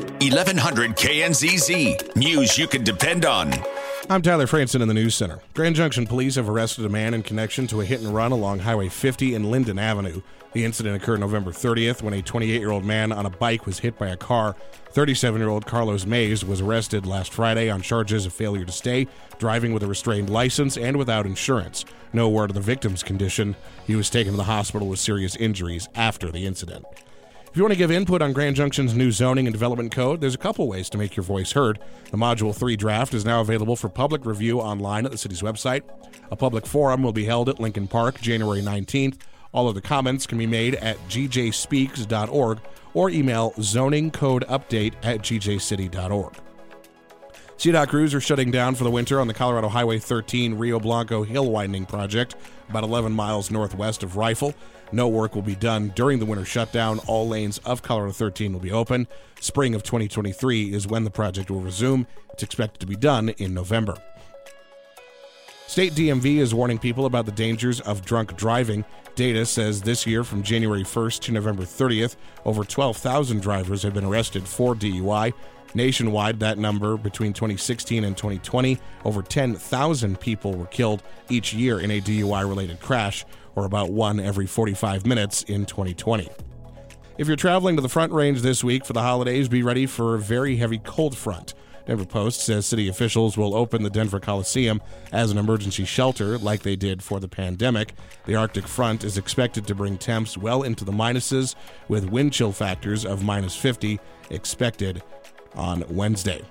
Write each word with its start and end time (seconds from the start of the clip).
1100 0.00 0.96
KNZZ. 0.96 2.16
News 2.16 2.56
you 2.56 2.66
can 2.66 2.82
depend 2.84 3.24
on. 3.24 3.52
I'm 4.08 4.22
Tyler 4.22 4.46
Franson 4.46 4.80
in 4.80 4.88
the 4.88 4.94
News 4.94 5.14
Center. 5.14 5.40
Grand 5.54 5.76
Junction 5.76 6.06
police 6.06 6.36
have 6.36 6.48
arrested 6.48 6.84
a 6.84 6.88
man 6.88 7.14
in 7.14 7.22
connection 7.22 7.66
to 7.68 7.80
a 7.80 7.84
hit 7.84 8.00
and 8.00 8.14
run 8.14 8.32
along 8.32 8.60
Highway 8.60 8.88
50 8.88 9.34
and 9.34 9.50
Linden 9.50 9.78
Avenue. 9.78 10.22
The 10.52 10.64
incident 10.64 10.96
occurred 10.96 11.20
November 11.20 11.52
30th 11.52 12.02
when 12.02 12.14
a 12.14 12.22
28 12.22 12.58
year 12.60 12.70
old 12.70 12.84
man 12.84 13.12
on 13.12 13.26
a 13.26 13.30
bike 13.30 13.66
was 13.66 13.78
hit 13.78 13.98
by 13.98 14.08
a 14.08 14.16
car. 14.16 14.56
37 14.92 15.40
year 15.40 15.48
old 15.48 15.66
Carlos 15.66 16.06
Mays 16.06 16.44
was 16.44 16.60
arrested 16.60 17.06
last 17.06 17.32
Friday 17.32 17.70
on 17.70 17.82
charges 17.82 18.26
of 18.26 18.32
failure 18.32 18.64
to 18.64 18.72
stay, 18.72 19.06
driving 19.38 19.72
with 19.72 19.82
a 19.82 19.86
restrained 19.86 20.30
license, 20.30 20.76
and 20.76 20.96
without 20.96 21.26
insurance. 21.26 21.84
No 22.12 22.28
word 22.28 22.50
of 22.50 22.54
the 22.54 22.60
victim's 22.60 23.02
condition. 23.02 23.54
He 23.86 23.94
was 23.94 24.10
taken 24.10 24.32
to 24.32 24.36
the 24.36 24.44
hospital 24.44 24.88
with 24.88 24.98
serious 24.98 25.36
injuries 25.36 25.88
after 25.94 26.32
the 26.32 26.46
incident. 26.46 26.84
If 27.50 27.56
you 27.56 27.64
want 27.64 27.72
to 27.72 27.78
give 27.78 27.90
input 27.90 28.22
on 28.22 28.32
Grand 28.32 28.54
Junction's 28.54 28.94
new 28.94 29.10
zoning 29.10 29.48
and 29.48 29.52
development 29.52 29.90
code, 29.90 30.20
there's 30.20 30.36
a 30.36 30.38
couple 30.38 30.68
ways 30.68 30.88
to 30.90 30.98
make 30.98 31.16
your 31.16 31.24
voice 31.24 31.50
heard. 31.50 31.80
The 32.12 32.16
Module 32.16 32.54
3 32.54 32.76
draft 32.76 33.12
is 33.12 33.24
now 33.24 33.40
available 33.40 33.74
for 33.74 33.88
public 33.88 34.24
review 34.24 34.60
online 34.60 35.04
at 35.04 35.10
the 35.10 35.18
city's 35.18 35.42
website. 35.42 35.82
A 36.30 36.36
public 36.36 36.64
forum 36.64 37.02
will 37.02 37.12
be 37.12 37.24
held 37.24 37.48
at 37.48 37.58
Lincoln 37.58 37.88
Park 37.88 38.20
January 38.20 38.62
19th. 38.62 39.16
All 39.50 39.68
of 39.68 39.74
the 39.74 39.80
comments 39.80 40.28
can 40.28 40.38
be 40.38 40.46
made 40.46 40.76
at 40.76 40.96
gjspeaks.org 41.08 42.60
or 42.94 43.10
email 43.10 43.50
zoningcodeupdate 43.58 44.94
at 45.02 45.18
gjcity.org. 45.18 46.34
CDOT 47.60 47.88
crews 47.88 48.14
are 48.14 48.22
shutting 48.22 48.50
down 48.50 48.74
for 48.74 48.84
the 48.84 48.90
winter 48.90 49.20
on 49.20 49.26
the 49.26 49.34
Colorado 49.34 49.68
Highway 49.68 49.98
13 49.98 50.54
Rio 50.54 50.80
Blanco 50.80 51.24
Hill 51.24 51.50
Widening 51.50 51.84
Project, 51.84 52.34
about 52.70 52.84
11 52.84 53.12
miles 53.12 53.50
northwest 53.50 54.02
of 54.02 54.16
Rifle. 54.16 54.54
No 54.92 55.08
work 55.08 55.34
will 55.34 55.42
be 55.42 55.56
done 55.56 55.92
during 55.94 56.18
the 56.18 56.24
winter 56.24 56.46
shutdown. 56.46 57.00
All 57.00 57.28
lanes 57.28 57.58
of 57.66 57.82
Colorado 57.82 58.12
13 58.12 58.54
will 58.54 58.60
be 58.60 58.72
open. 58.72 59.06
Spring 59.42 59.74
of 59.74 59.82
2023 59.82 60.72
is 60.72 60.86
when 60.86 61.04
the 61.04 61.10
project 61.10 61.50
will 61.50 61.60
resume. 61.60 62.06
It's 62.32 62.42
expected 62.42 62.80
to 62.80 62.86
be 62.86 62.96
done 62.96 63.28
in 63.28 63.52
November. 63.52 63.98
State 65.66 65.92
DMV 65.92 66.38
is 66.38 66.54
warning 66.54 66.78
people 66.78 67.04
about 67.04 67.26
the 67.26 67.32
dangers 67.32 67.82
of 67.82 68.06
drunk 68.06 68.38
driving. 68.38 68.86
Data 69.16 69.44
says 69.44 69.82
this 69.82 70.06
year, 70.06 70.24
from 70.24 70.42
January 70.42 70.82
1st 70.82 71.20
to 71.20 71.32
November 71.32 71.64
30th, 71.64 72.16
over 72.46 72.64
12,000 72.64 73.42
drivers 73.42 73.82
have 73.82 73.92
been 73.92 74.06
arrested 74.06 74.48
for 74.48 74.74
DUI. 74.74 75.34
Nationwide, 75.74 76.40
that 76.40 76.58
number 76.58 76.96
between 76.96 77.32
2016 77.32 78.04
and 78.04 78.16
2020, 78.16 78.78
over 79.04 79.22
10,000 79.22 80.20
people 80.20 80.54
were 80.54 80.66
killed 80.66 81.02
each 81.28 81.52
year 81.54 81.80
in 81.80 81.90
a 81.90 82.00
DUI 82.00 82.48
related 82.48 82.80
crash, 82.80 83.24
or 83.54 83.64
about 83.64 83.90
one 83.90 84.20
every 84.20 84.46
45 84.46 85.06
minutes 85.06 85.42
in 85.44 85.66
2020. 85.66 86.28
If 87.18 87.26
you're 87.26 87.36
traveling 87.36 87.76
to 87.76 87.82
the 87.82 87.88
Front 87.88 88.12
Range 88.12 88.40
this 88.40 88.64
week 88.64 88.84
for 88.84 88.94
the 88.94 89.02
holidays, 89.02 89.48
be 89.48 89.62
ready 89.62 89.86
for 89.86 90.14
a 90.14 90.18
very 90.18 90.56
heavy 90.56 90.78
cold 90.78 91.16
front. 91.16 91.54
Denver 91.86 92.06
Post 92.06 92.42
says 92.42 92.66
city 92.66 92.88
officials 92.88 93.36
will 93.36 93.54
open 93.54 93.82
the 93.82 93.90
Denver 93.90 94.20
Coliseum 94.20 94.80
as 95.12 95.30
an 95.30 95.38
emergency 95.38 95.84
shelter 95.84 96.38
like 96.38 96.62
they 96.62 96.76
did 96.76 97.02
for 97.02 97.18
the 97.18 97.28
pandemic. 97.28 97.94
The 98.26 98.36
Arctic 98.36 98.68
front 98.68 99.02
is 99.02 99.18
expected 99.18 99.66
to 99.66 99.74
bring 99.74 99.98
temps 99.98 100.38
well 100.38 100.62
into 100.62 100.84
the 100.84 100.92
minuses, 100.92 101.56
with 101.88 102.08
wind 102.08 102.32
chill 102.32 102.52
factors 102.52 103.04
of 103.04 103.24
minus 103.24 103.56
50 103.56 103.98
expected 104.30 105.02
on 105.54 105.84
Wednesday. 105.88 106.42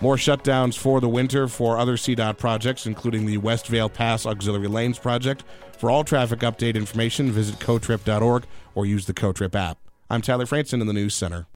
More 0.00 0.16
shutdowns 0.16 0.76
for 0.76 1.00
the 1.00 1.08
winter 1.08 1.48
for 1.48 1.78
other 1.78 1.96
CDOT 1.96 2.36
projects, 2.36 2.86
including 2.86 3.26
the 3.26 3.38
West 3.38 3.68
Vail 3.68 3.88
Pass 3.88 4.26
Auxiliary 4.26 4.68
Lanes 4.68 4.98
project. 4.98 5.44
For 5.78 5.90
all 5.90 6.04
traffic 6.04 6.40
update 6.40 6.74
information, 6.74 7.30
visit 7.30 7.58
cotrip.org 7.58 8.44
or 8.74 8.86
use 8.86 9.06
the 9.06 9.14
Cotrip 9.14 9.54
app. 9.54 9.78
I'm 10.10 10.20
Tyler 10.20 10.46
Franson 10.46 10.80
in 10.80 10.86
the 10.86 10.92
News 10.92 11.14
Center. 11.14 11.46